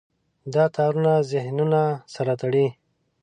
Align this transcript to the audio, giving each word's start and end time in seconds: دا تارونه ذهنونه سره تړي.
دا 0.53 0.63
تارونه 0.75 1.13
ذهنونه 1.31 1.81
سره 2.13 2.33
تړي. 2.41 2.67